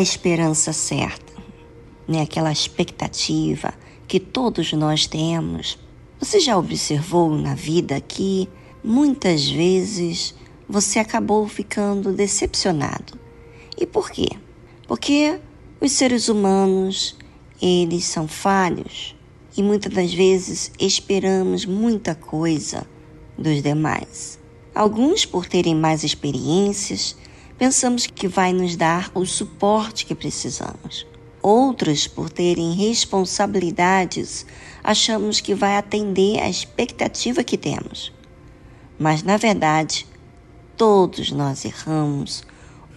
[0.00, 1.34] A esperança certa?
[2.08, 2.22] Né?
[2.22, 3.74] Aquela expectativa
[4.08, 5.78] que todos nós temos.
[6.18, 8.48] Você já observou na vida que
[8.82, 10.34] muitas vezes
[10.66, 13.12] você acabou ficando decepcionado.
[13.78, 14.30] E por quê?
[14.88, 15.38] Porque
[15.78, 17.14] os seres humanos,
[17.60, 19.14] eles são falhos
[19.54, 22.86] e muitas das vezes esperamos muita coisa
[23.36, 24.38] dos demais.
[24.74, 27.14] Alguns, por terem mais experiências,
[27.60, 31.06] pensamos que vai nos dar o suporte que precisamos.
[31.42, 34.46] Outros, por terem responsabilidades,
[34.82, 38.14] achamos que vai atender à expectativa que temos.
[38.98, 40.06] Mas, na verdade,
[40.74, 42.42] todos nós erramos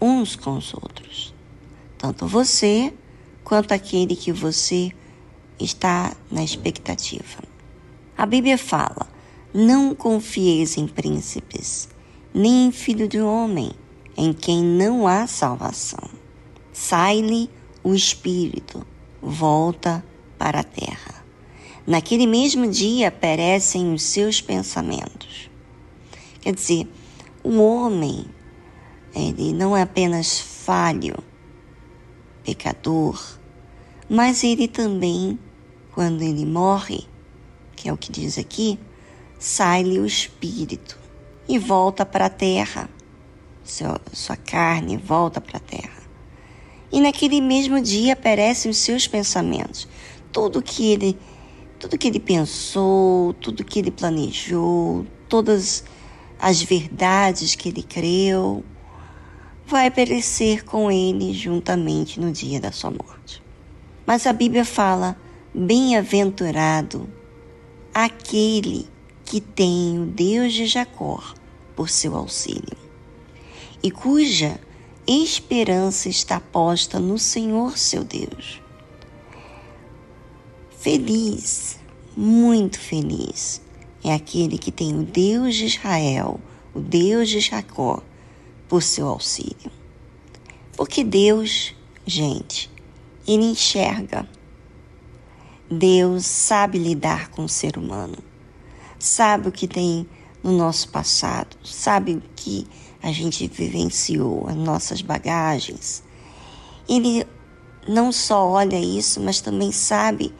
[0.00, 1.34] uns com os outros.
[1.98, 2.94] Tanto você
[3.42, 4.92] quanto aquele que você
[5.58, 7.42] está na expectativa.
[8.16, 9.08] A Bíblia fala:
[9.52, 11.88] não confieis em príncipes,
[12.32, 13.72] nem em filho de homem,
[14.16, 16.08] em quem não há salvação.
[16.72, 17.50] Sai-lhe
[17.82, 18.86] o espírito,
[19.20, 20.04] volta
[20.38, 21.24] para a terra.
[21.86, 25.50] Naquele mesmo dia perecem os seus pensamentos.
[26.40, 26.88] Quer dizer,
[27.42, 28.26] o homem,
[29.14, 31.16] ele não é apenas falho,
[32.44, 33.38] pecador,
[34.08, 35.38] mas ele também,
[35.92, 37.06] quando ele morre,
[37.74, 38.78] que é o que diz aqui,
[39.38, 40.98] sai-lhe o espírito
[41.48, 42.88] e volta para a terra.
[43.64, 46.02] Seu, sua carne volta para a terra.
[46.90, 49.88] E naquele mesmo dia perecem os seus pensamentos.
[50.30, 51.18] Tudo que ele,
[51.78, 55.84] tudo que ele pensou, tudo que ele planejou, todas
[56.38, 58.64] as verdades que ele creu,
[59.66, 63.42] vai perecer com ele juntamente no dia da sua morte.
[64.06, 65.16] Mas a Bíblia fala:
[65.54, 67.08] bem-aventurado
[67.94, 68.86] aquele
[69.24, 71.22] que tem o Deus de Jacó
[71.74, 72.76] por seu auxílio,
[73.82, 74.60] e cuja
[75.06, 78.60] esperança está posta no Senhor seu Deus.
[80.78, 81.78] Feliz,
[82.16, 83.60] muito feliz,
[84.02, 86.40] é aquele que tem o Deus de Israel,
[86.74, 88.02] o Deus de Jacó,
[88.68, 89.70] por seu auxílio.
[90.76, 91.74] Porque Deus,
[92.06, 92.70] gente,
[93.26, 94.28] ele enxerga.
[95.70, 98.32] Deus sabe lidar com o ser humano
[99.02, 100.06] sabe o que tem
[100.42, 102.66] no nosso passado, sabe o que
[103.02, 106.02] a gente vivenciou, as nossas bagagens.
[106.88, 107.26] Ele
[107.88, 110.32] não só olha isso, mas também sabe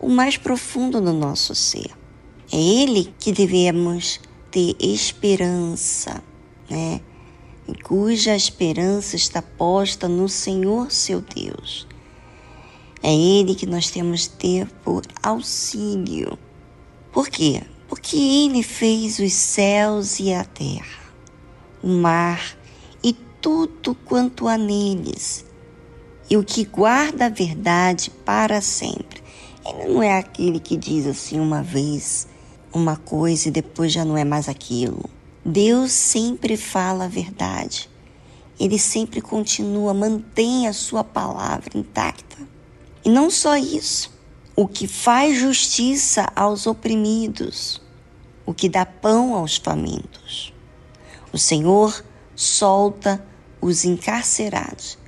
[0.00, 1.90] o mais profundo do nosso ser.
[2.52, 6.22] É Ele que devemos ter esperança,
[6.68, 7.00] né?
[7.84, 11.86] cuja esperança está posta no Senhor seu Deus.
[13.02, 16.38] É Ele que nós temos que ter por auxílio.
[17.10, 17.62] Por quê?
[17.92, 21.01] porque ele fez os céus e a terra,
[21.82, 22.56] o mar
[23.02, 25.44] e tudo quanto há neles,
[26.30, 29.22] e o que guarda a verdade para sempre.
[29.64, 32.26] Ele não é aquele que diz assim uma vez
[32.72, 35.04] uma coisa e depois já não é mais aquilo.
[35.44, 37.90] Deus sempre fala a verdade.
[38.58, 42.36] Ele sempre continua, mantém a sua palavra intacta.
[43.04, 44.12] E não só isso,
[44.54, 47.82] o que faz justiça aos oprimidos,
[48.46, 50.51] o que dá pão aos famintos.
[51.32, 52.04] O Senhor
[52.36, 53.24] solta
[53.60, 54.98] os encarcerados.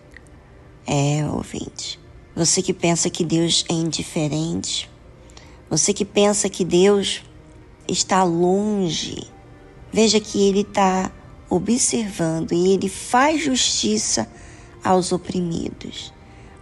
[0.86, 2.00] É, ouvinte,
[2.34, 4.90] você que pensa que Deus é indiferente,
[5.68, 7.22] você que pensa que Deus
[7.88, 9.30] está longe,
[9.92, 11.10] veja que Ele está
[11.50, 14.28] observando e Ele faz justiça
[14.82, 16.12] aos oprimidos.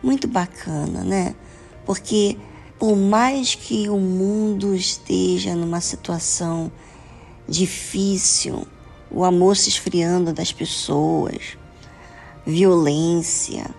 [0.02, 1.34] Muito bacana, né?
[1.84, 2.36] Porque
[2.78, 6.70] por mais que o mundo esteja numa situação
[7.48, 8.66] difícil,
[9.12, 11.56] o amor se esfriando das pessoas,
[12.46, 13.70] violência,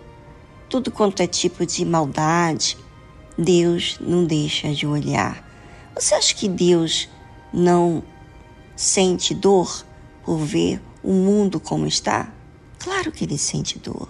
[0.69, 2.77] tudo quanto é tipo de maldade,
[3.37, 5.43] Deus não deixa de olhar.
[5.95, 7.09] Você acha que Deus
[7.51, 8.03] não
[8.75, 9.85] sente dor
[10.23, 12.31] por ver o mundo como está?
[12.79, 14.09] Claro que ele sente dor.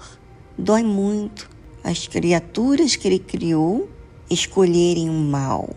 [0.58, 1.50] Dói muito.
[1.84, 3.90] As criaturas que ele criou
[4.30, 5.70] escolherem o mal.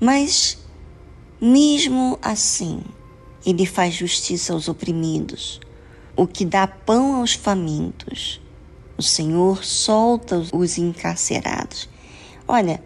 [0.00, 0.58] Mas,
[1.40, 2.82] mesmo assim,
[3.44, 5.60] ele faz justiça aos oprimidos,
[6.16, 8.40] o que dá pão aos famintos.
[8.96, 11.88] O Senhor solta os encarcerados.
[12.46, 12.82] Olha,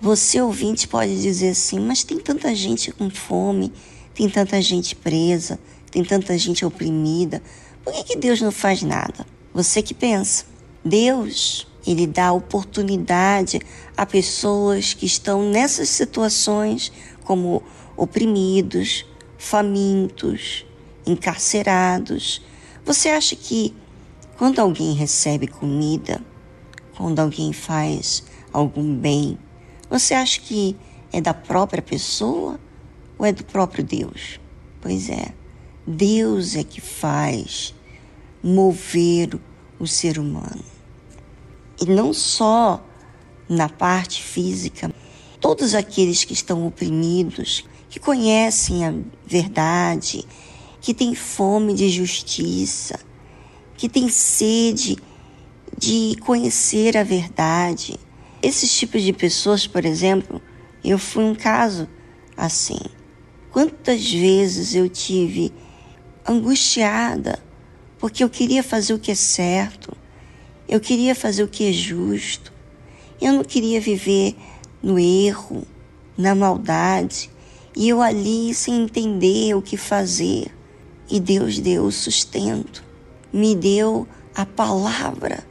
[0.00, 3.72] você ouvinte pode dizer assim, mas tem tanta gente com fome,
[4.14, 5.58] tem tanta gente presa,
[5.90, 7.42] tem tanta gente oprimida.
[7.84, 9.26] Por que, que Deus não faz nada?
[9.52, 10.46] Você que pensa.
[10.84, 13.60] Deus ele dá oportunidade
[13.96, 16.90] a pessoas que estão nessas situações,
[17.24, 17.62] como
[17.96, 19.06] oprimidos,
[19.38, 20.66] famintos,
[21.06, 22.42] encarcerados.
[22.84, 23.74] Você acha que
[24.36, 26.20] Quando alguém recebe comida,
[26.96, 29.38] quando alguém faz algum bem,
[29.88, 30.76] você acha que
[31.12, 32.58] é da própria pessoa
[33.16, 34.40] ou é do próprio Deus?
[34.80, 35.32] Pois é,
[35.86, 37.74] Deus é que faz
[38.42, 39.38] mover
[39.78, 40.64] o ser humano.
[41.80, 42.84] E não só
[43.48, 44.92] na parte física,
[45.40, 47.64] todos aqueles que estão oprimidos,
[47.94, 48.92] que conhecem a
[49.24, 50.26] verdade,
[50.80, 52.98] que têm fome de justiça,
[53.76, 54.98] que têm sede
[55.78, 57.96] de conhecer a verdade.
[58.42, 60.42] Esses tipos de pessoas, por exemplo,
[60.84, 61.88] eu fui um caso
[62.36, 62.80] assim.
[63.52, 65.52] Quantas vezes eu tive
[66.28, 67.38] angustiada
[68.00, 69.96] porque eu queria fazer o que é certo,
[70.68, 72.52] eu queria fazer o que é justo,
[73.20, 74.34] eu não queria viver
[74.82, 75.64] no erro,
[76.18, 77.30] na maldade,
[77.76, 80.46] e eu ali sem entender o que fazer.
[81.10, 82.82] E Deus deu o sustento,
[83.32, 85.44] me deu a palavra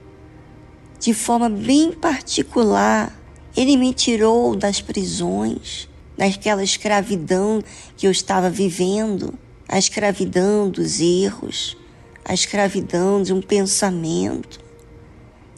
[1.04, 3.14] de forma bem particular.
[3.56, 7.62] Ele me tirou das prisões, daquela escravidão
[7.98, 9.38] que eu estava vivendo,
[9.68, 11.78] a escravidão dos erros,
[12.24, 14.62] a escravidão de um pensamento.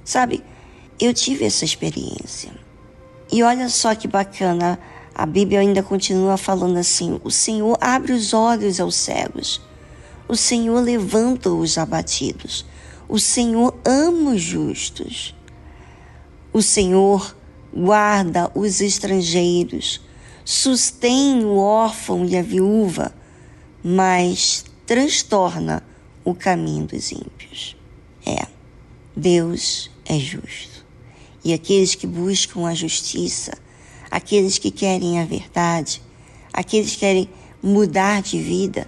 [0.03, 0.43] Sabe,
[0.99, 2.51] eu tive essa experiência.
[3.31, 4.79] E olha só que bacana,
[5.15, 9.61] a Bíblia ainda continua falando assim: o Senhor abre os olhos aos cegos
[10.27, 12.65] o Senhor levanta os abatidos.
[13.07, 15.35] O Senhor ama os justos.
[16.51, 17.35] O Senhor
[17.71, 20.01] guarda os estrangeiros,
[20.43, 23.13] sustém o órfão e a viúva,
[23.83, 25.83] mas transtorna
[26.23, 27.75] o caminho dos ímpios.
[28.25, 28.47] É,
[29.15, 30.85] Deus é justo.
[31.43, 33.53] E aqueles que buscam a justiça,
[34.15, 36.01] aqueles que querem a verdade,
[36.53, 37.29] aqueles que querem
[37.61, 38.87] mudar de vida,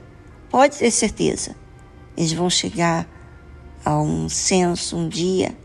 [0.49, 1.55] Pode ter certeza,
[2.15, 3.07] eles vão chegar
[3.83, 5.55] a um senso um dia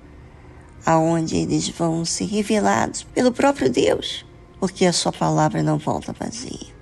[0.85, 4.26] aonde eles vão ser revelados pelo próprio Deus,
[4.59, 6.73] porque a sua palavra não volta vazia.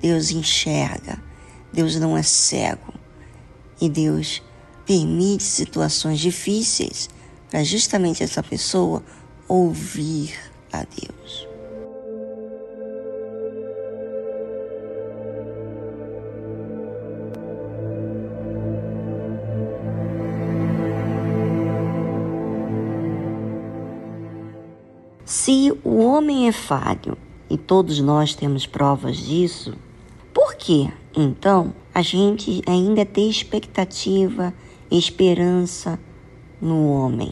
[0.00, 1.22] Deus enxerga,
[1.72, 2.92] Deus não é cego
[3.80, 4.42] e Deus
[4.84, 7.08] permite situações difíceis
[7.48, 9.04] para justamente essa pessoa
[9.46, 10.36] ouvir
[10.72, 11.46] a Deus.
[25.86, 27.16] O homem é falho,
[27.48, 29.74] e todos nós temos provas disso,
[30.34, 34.52] por que, então, a gente ainda tem expectativa,
[34.90, 35.98] esperança
[36.60, 37.30] no homem?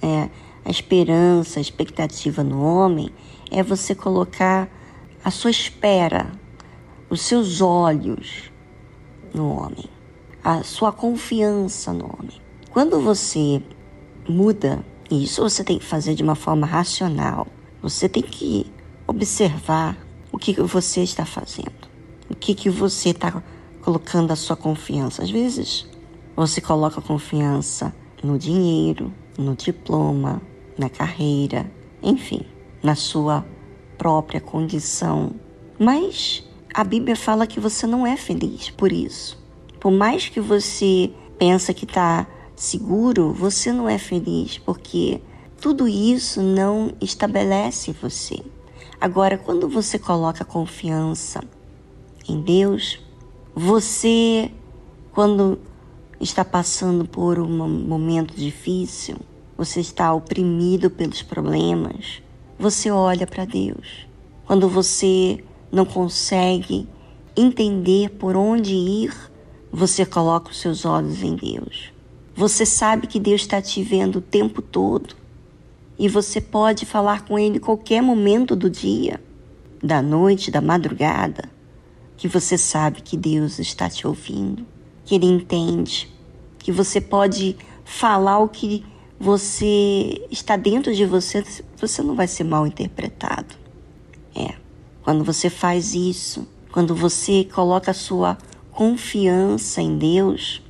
[0.00, 0.30] É,
[0.64, 3.10] a esperança, a expectativa no homem
[3.50, 4.68] é você colocar
[5.22, 6.32] a sua espera,
[7.10, 8.50] os seus olhos
[9.34, 9.84] no homem,
[10.42, 12.40] a sua confiança no homem.
[12.70, 13.62] Quando você
[14.26, 17.46] muda isso você tem que fazer de uma forma racional.
[17.82, 18.70] Você tem que
[19.06, 19.96] observar
[20.30, 21.88] o que você está fazendo,
[22.28, 23.42] o que, que você está
[23.82, 25.22] colocando a sua confiança.
[25.22, 25.86] Às vezes,
[26.36, 30.40] você coloca confiança no dinheiro, no diploma,
[30.78, 31.70] na carreira,
[32.02, 32.42] enfim,
[32.82, 33.44] na sua
[33.98, 35.32] própria condição.
[35.78, 39.38] Mas a Bíblia fala que você não é feliz por isso.
[39.80, 45.22] Por mais que você pensa que está seguro, você não é feliz, porque
[45.60, 48.42] tudo isso não estabelece você.
[48.98, 51.44] Agora, quando você coloca confiança
[52.26, 52.98] em Deus,
[53.54, 54.50] você,
[55.12, 55.58] quando
[56.18, 59.16] está passando por um momento difícil,
[59.56, 62.22] você está oprimido pelos problemas,
[62.58, 64.06] você olha para Deus.
[64.46, 66.88] Quando você não consegue
[67.36, 69.14] entender por onde ir,
[69.70, 71.92] você coloca os seus olhos em Deus.
[72.34, 75.20] Você sabe que Deus está te vendo o tempo todo
[76.00, 79.22] e você pode falar com Ele qualquer momento do dia,
[79.82, 81.44] da noite, da madrugada,
[82.16, 84.66] que você sabe que Deus está te ouvindo,
[85.04, 86.10] que Ele entende,
[86.58, 87.54] que você pode
[87.84, 88.82] falar o que
[89.18, 91.44] você está dentro de você,
[91.76, 93.54] você não vai ser mal interpretado.
[94.34, 94.54] É,
[95.02, 98.38] quando você faz isso, quando você coloca a sua
[98.70, 100.62] confiança em Deus,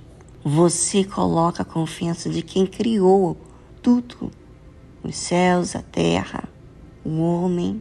[0.43, 3.37] você coloca a confiança de quem criou
[3.81, 4.33] tudo:
[5.03, 6.49] os céus, a terra,
[7.05, 7.81] o homem.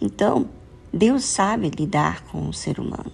[0.00, 0.48] Então,
[0.92, 3.12] Deus sabe lidar com o ser humano.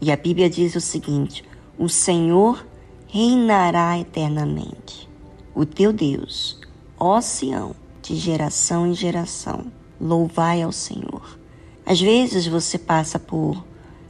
[0.00, 1.44] E a Bíblia diz o seguinte:
[1.78, 2.66] o Senhor
[3.06, 5.08] reinará eternamente.
[5.54, 6.60] O teu Deus,
[6.98, 9.66] ó Sião, de geração em geração,
[10.00, 11.38] louvai ao Senhor.
[11.84, 13.64] Às vezes você passa por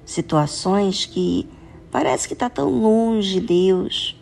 [0.04, 1.49] situações que
[1.90, 4.16] Parece que está tão longe de Deus.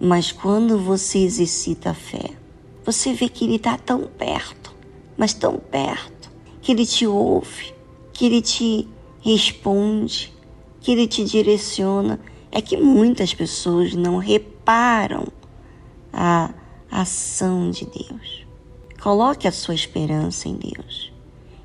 [0.00, 2.30] Mas quando você exercita a fé,
[2.86, 4.72] você vê que Ele está tão perto,
[5.16, 6.30] mas tão perto,
[6.62, 7.74] que Ele te ouve,
[8.12, 8.88] que Ele te
[9.20, 10.32] responde,
[10.80, 12.20] que Ele te direciona.
[12.52, 15.26] É que muitas pessoas não reparam
[16.12, 16.54] a
[16.90, 18.46] ação de Deus.
[19.02, 21.12] Coloque a sua esperança em Deus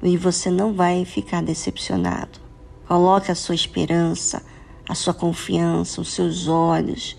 [0.02, 2.40] e você não vai ficar decepcionado.
[2.88, 4.44] Coloque a sua esperança,
[4.90, 7.16] a sua confiança, os seus olhos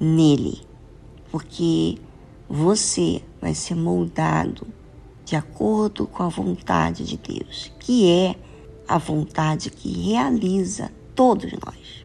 [0.00, 0.62] nele,
[1.30, 1.98] porque
[2.48, 4.66] você vai ser moldado
[5.24, 8.36] de acordo com a vontade de Deus, que é
[8.86, 12.01] a vontade que realiza todos nós.